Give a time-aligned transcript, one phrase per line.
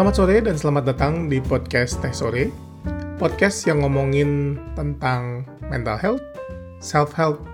[0.00, 2.48] Selamat sore dan selamat datang di podcast Teh Sore.
[3.20, 6.24] Podcast yang ngomongin tentang mental health,
[6.80, 7.44] self-help,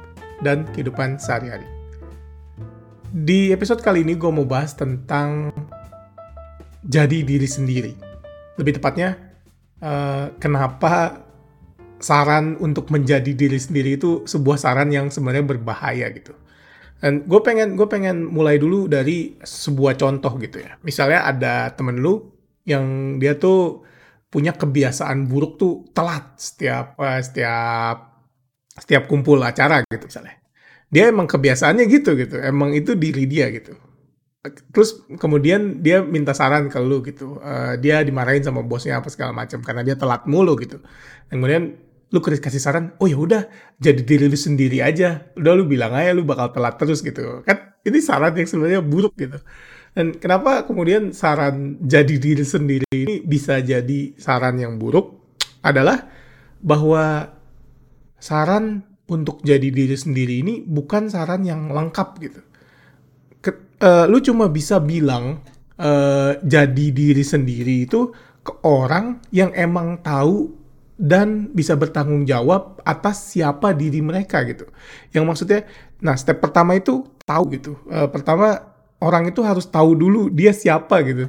[0.47, 1.67] dan kehidupan sehari-hari.
[3.11, 5.51] Di episode kali ini gue mau bahas tentang
[6.87, 7.99] jadi diri sendiri.
[8.63, 9.19] Lebih tepatnya,
[9.83, 11.27] uh, kenapa
[11.99, 16.31] saran untuk menjadi diri sendiri itu sebuah saran yang sebenarnya berbahaya gitu.
[17.03, 20.79] Dan gue pengen gue pengen mulai dulu dari sebuah contoh gitu ya.
[20.87, 22.36] Misalnya ada temen lu
[22.67, 23.87] yang dia tuh
[24.27, 27.97] punya kebiasaan buruk tuh telat setiap uh, setiap
[28.77, 30.37] setiap kumpul acara gitu misalnya.
[30.93, 32.37] Dia emang kebiasaannya gitu gitu.
[32.43, 33.75] Emang itu diri dia gitu.
[34.47, 37.41] Terus kemudian dia minta saran ke lu gitu.
[37.41, 40.79] Uh, dia dimarahin sama bosnya apa segala macam karena dia telat mulu gitu.
[41.31, 41.65] Dan kemudian
[42.07, 43.51] lu kasih saran, oh ya udah
[43.83, 45.27] jadi diri lu sendiri aja.
[45.35, 47.43] Udah lu bilang aja lu bakal telat terus gitu.
[47.43, 49.43] Kan ini saran yang sebenarnya buruk gitu.
[49.97, 55.17] Dan kenapa kemudian saran jadi diri sendiri ini bisa jadi saran yang buruk
[55.65, 56.05] adalah
[56.61, 57.33] bahwa
[58.21, 62.41] saran untuk jadi diri sendiri ini bukan saran yang lengkap gitu.
[63.41, 65.41] Ke, uh, lu cuma bisa bilang
[65.81, 68.13] uh, jadi diri sendiri itu
[68.45, 70.53] ke orang yang emang tahu
[71.01, 74.69] dan bisa bertanggung jawab atas siapa diri mereka gitu.
[75.17, 75.61] Yang maksudnya,
[76.05, 77.81] nah step pertama itu tahu gitu.
[77.89, 81.29] Uh, pertama orang itu harus tahu dulu dia siapa gitu.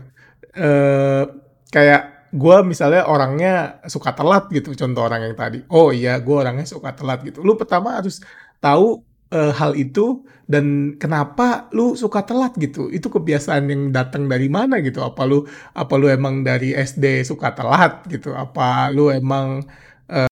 [0.57, 1.23] Uh,
[1.69, 5.59] kayak gue misalnya orangnya suka telat gitu, contoh orang yang tadi.
[5.71, 7.43] Oh iya, gue orangnya suka telat gitu.
[7.43, 8.19] Lu pertama harus
[8.59, 14.47] tahu uh, hal itu dan kenapa lu suka telat gitu itu kebiasaan yang datang dari
[14.47, 15.43] mana gitu apa lu
[15.75, 19.59] apa lu emang dari SD suka telat gitu apa lu emang
[20.07, 20.27] uh,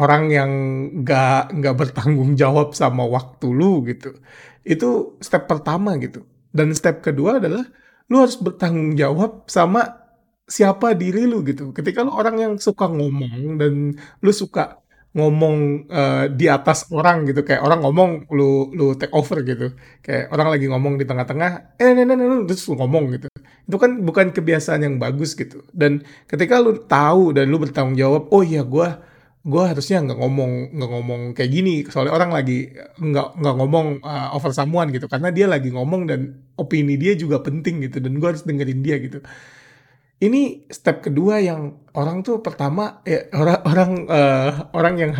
[0.00, 0.50] orang yang
[1.04, 4.16] nggak nggak bertanggung jawab sama waktu lu gitu
[4.64, 6.24] itu step pertama gitu.
[6.50, 7.64] Dan step kedua adalah
[8.10, 9.86] lu harus bertanggung jawab sama
[10.44, 11.70] siapa diri lu gitu.
[11.70, 17.42] Ketika lu orang yang suka ngomong dan lu suka ngomong uh, di atas orang gitu
[17.42, 19.72] kayak orang ngomong lu lu take over gitu.
[20.02, 23.28] Kayak orang lagi ngomong di tengah-tengah eh nenek nenek terus lu ngomong gitu.
[23.66, 25.62] Itu kan bukan kebiasaan yang bagus gitu.
[25.70, 28.88] Dan ketika lu tahu dan lu bertanggung jawab oh iya gue
[29.40, 31.74] gue harusnya nggak ngomong nggak ngomong kayak gini.
[31.88, 32.68] Soalnya orang lagi
[33.00, 35.06] nggak nggak ngomong uh, over someone gitu.
[35.08, 36.20] Karena dia lagi ngomong dan
[36.60, 37.98] opini dia juga penting gitu.
[38.04, 39.18] Dan gue harus dengerin dia gitu.
[40.20, 45.12] Ini step kedua yang orang tuh pertama ya orang orang uh, orang yang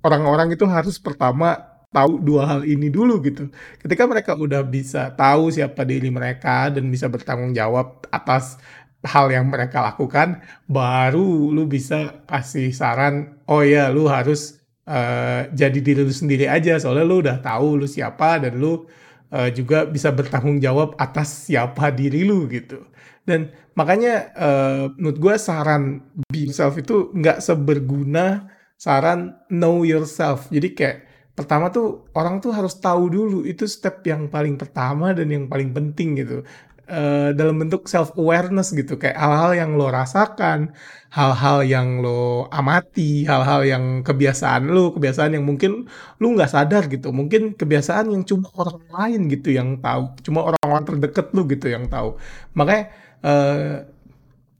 [0.00, 3.50] orang-orang itu harus pertama tahu dua hal ini dulu gitu.
[3.82, 8.56] Ketika mereka udah bisa tahu siapa diri mereka dan bisa bertanggung jawab atas
[9.04, 15.78] hal yang mereka lakukan, baru lu bisa kasih saran, oh ya lu harus uh, jadi
[15.80, 18.84] diri lu sendiri aja soalnya lu udah tahu lu siapa dan lu
[19.32, 22.84] uh, juga bisa bertanggung jawab atas siapa diri lu gitu.
[23.24, 28.50] Dan makanya uh, menurut gue saran be yourself itu nggak seberguna
[28.80, 30.48] saran know yourself.
[30.50, 30.98] Jadi kayak
[31.36, 35.70] pertama tuh orang tuh harus tahu dulu itu step yang paling pertama dan yang paling
[35.70, 36.42] penting gitu.
[36.90, 40.74] Uh, dalam bentuk self awareness gitu kayak hal-hal yang lo rasakan,
[41.14, 45.86] hal-hal yang lo amati, hal-hal yang kebiasaan lo, kebiasaan yang mungkin
[46.18, 50.82] lo nggak sadar gitu, mungkin kebiasaan yang cuma orang lain gitu yang tahu, cuma orang-orang
[50.82, 52.18] terdekat lo gitu yang tahu.
[52.58, 52.84] Makanya
[53.22, 53.86] uh,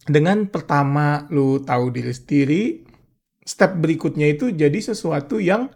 [0.06, 2.62] dengan pertama lu tahu diri sendiri,
[3.42, 5.66] step berikutnya itu jadi sesuatu yang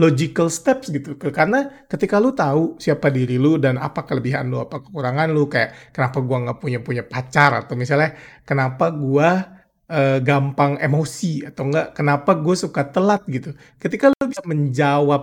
[0.00, 1.16] logical steps gitu.
[1.18, 5.92] Karena ketika lu tahu siapa diri lu dan apa kelebihan lu, apa kekurangan lu, kayak
[5.92, 8.16] kenapa gua nggak punya punya pacar atau misalnya
[8.48, 9.60] kenapa gua
[9.92, 13.52] uh, gampang emosi atau enggak kenapa gue suka telat gitu.
[13.76, 15.22] Ketika lu bisa menjawab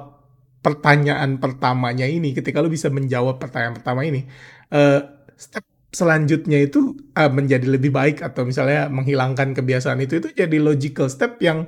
[0.61, 4.27] pertanyaan pertamanya ini, ketika lu bisa menjawab pertanyaan pertama ini,
[4.75, 5.01] uh,
[5.33, 11.09] step selanjutnya itu uh, menjadi lebih baik atau misalnya menghilangkan kebiasaan itu itu jadi logical
[11.09, 11.65] step yang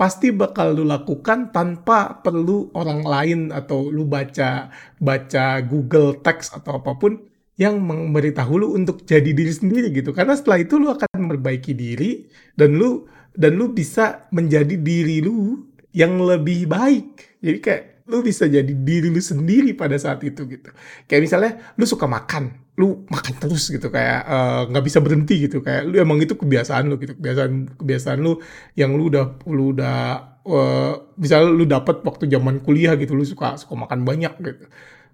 [0.00, 6.80] pasti bakal lu lakukan tanpa perlu orang lain atau lu baca baca Google Text atau
[6.80, 7.20] apa pun
[7.60, 10.16] yang memberitahu lu untuk jadi diri sendiri gitu.
[10.16, 12.24] Karena setelah itu lu akan memperbaiki diri
[12.56, 13.04] dan lu
[13.36, 17.36] dan lu bisa menjadi diri lu yang lebih baik.
[17.44, 20.70] Jadi kayak lu bisa jadi diri lu sendiri pada saat itu gitu.
[21.06, 25.46] Kayak misalnya lu suka makan, lu makan terus gitu kayak eh, nggak uh, bisa berhenti
[25.46, 28.42] gitu kayak lu emang itu kebiasaan lu gitu kebiasaan kebiasaan lu
[28.74, 29.98] yang lu udah lu udah
[30.44, 34.64] uh, misalnya lu dapat waktu zaman kuliah gitu lu suka suka makan banyak gitu.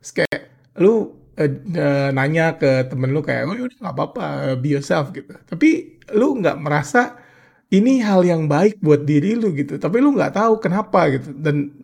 [0.01, 0.41] Terus kayak
[0.81, 4.25] lu uh, nanya ke temen lu kayak oh udah nggak apa-apa
[4.57, 5.37] be yourself gitu.
[5.45, 7.27] Tapi lu nggak merasa
[7.73, 11.75] ini hal yang baik buat diri lu gitu tapi lu nggak tahu kenapa gitu dan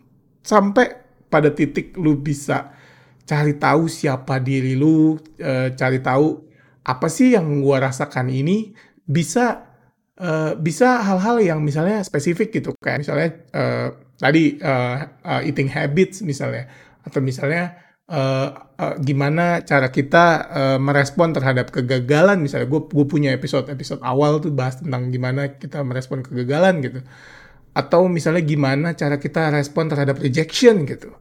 [0.46, 1.01] sampai
[1.32, 2.76] pada titik lu bisa
[3.24, 6.52] cari tahu siapa diri lu, e, cari tahu
[6.84, 8.74] apa sih yang gue rasakan ini
[9.06, 9.72] bisa
[10.18, 12.74] uh, bisa hal-hal yang misalnya spesifik gitu.
[12.82, 13.88] Kayak misalnya uh,
[14.18, 16.66] tadi uh, uh, eating habits misalnya.
[17.02, 17.78] Atau misalnya
[18.10, 22.42] uh, uh, gimana cara kita uh, merespon terhadap kegagalan.
[22.42, 27.00] Misalnya gue gue punya episode episode awal tuh bahas tentang gimana kita merespon kegagalan gitu
[27.72, 31.12] atau misalnya gimana cara kita respon terhadap rejection gitu.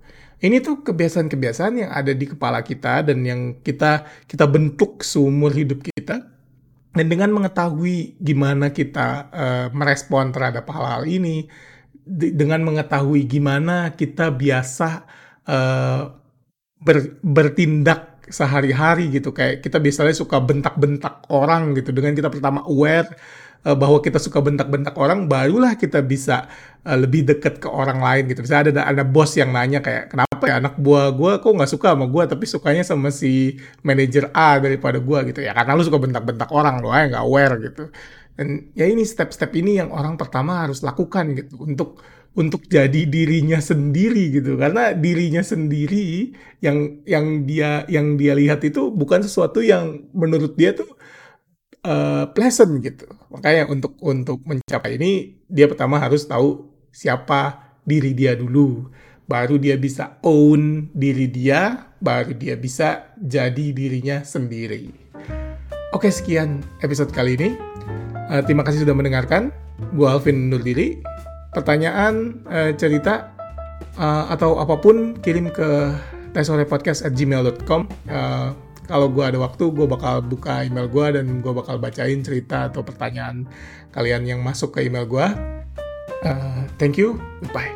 [0.41, 5.85] Ini tuh kebiasaan-kebiasaan yang ada di kepala kita dan yang kita kita bentuk seumur hidup
[5.85, 6.27] kita.
[6.91, 11.47] Dan dengan mengetahui gimana kita uh, merespon terhadap hal-hal ini,
[12.11, 15.07] dengan mengetahui gimana kita biasa
[15.47, 16.11] uh,
[16.83, 19.31] ber, bertindak sehari-hari gitu.
[19.31, 21.95] Kayak kita biasanya suka bentak-bentak orang gitu.
[21.95, 23.07] Dengan kita pertama aware
[23.65, 26.49] uh, bahwa kita suka bentak-bentak orang, barulah kita bisa
[26.85, 28.41] uh, lebih dekat ke orang lain gitu.
[28.45, 31.87] Bisa ada ada bos yang nanya kayak kenapa ya anak buah gue kok nggak suka
[31.93, 36.01] sama gue tapi sukanya sama si manajer A daripada gue gitu ya karena lu suka
[36.01, 37.83] bentak-bentak orang lo ya nggak aware gitu.
[38.37, 43.59] Dan ya ini step-step ini yang orang pertama harus lakukan gitu untuk untuk jadi dirinya
[43.59, 46.31] sendiri gitu karena dirinya sendiri
[46.63, 50.87] yang yang dia yang dia lihat itu bukan sesuatu yang menurut dia tuh
[51.85, 53.07] uh, pleasant gitu.
[53.33, 58.89] Makanya untuk untuk mencapai ini dia pertama harus tahu siapa diri dia dulu.
[59.25, 64.91] Baru dia bisa own diri dia, baru dia bisa jadi dirinya sendiri.
[65.95, 67.55] Oke, sekian episode kali ini.
[68.27, 69.55] Uh, terima kasih sudah mendengarkan.
[69.95, 70.99] Gue Alvin Nurdiri.
[71.55, 73.31] Pertanyaan, uh, cerita,
[73.99, 75.95] uh, atau apa pun kirim ke
[76.31, 77.81] tesorepodcast@gmail.com.
[78.07, 78.55] Uh,
[78.91, 82.83] kalau gue ada waktu gue bakal buka email gue dan gue bakal bacain cerita atau
[82.83, 83.47] pertanyaan
[83.95, 85.27] kalian yang masuk ke email gue
[86.27, 87.15] uh, thank you.
[87.39, 87.71] Goodbye